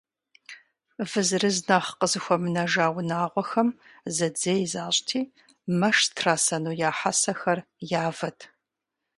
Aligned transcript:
Вы 1.09 1.21
зырыз 1.27 1.57
нэхъ 1.67 1.91
къызыхуэмынэжа 1.99 2.85
унагъуэхэм 2.97 3.69
зэдзей 4.15 4.61
защӏти, 4.73 5.19
мэш 5.79 5.97
зытрасэну 6.05 6.77
я 6.87 6.91
хьэсэхэр 6.97 7.59
явэт. 8.05 8.39